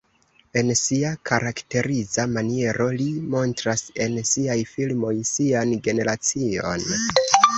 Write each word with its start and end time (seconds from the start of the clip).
En 0.59 0.69
sia 0.77 1.09
karakteriza 1.29 2.25
maniero 2.37 2.87
li 3.03 3.05
montras 3.35 3.85
en 4.07 4.17
siaj 4.31 4.57
filmoj 4.73 5.15
sian 5.35 5.77
generacion. 5.89 6.91